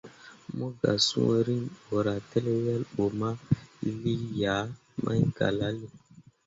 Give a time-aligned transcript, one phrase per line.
[0.57, 3.29] Mo gah sũũ riŋ borah tǝl wel bo ma
[4.01, 4.65] lii yah
[5.03, 5.87] mai galale.